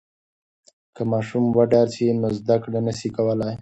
[0.95, 3.55] که ماشوم وډار سي نو زده کړه نسي کولای.